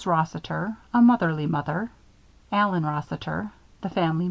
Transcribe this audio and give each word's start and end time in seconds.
ROSSITER: 0.03 0.77
A 0.95 0.99
Motherly 0.99 1.45
Mother. 1.45 1.91
ALLEN 2.51 2.83
ROSSITER: 2.87 3.51
The 3.81 3.89
Family 3.91 4.13
"Meeter." 4.13 4.19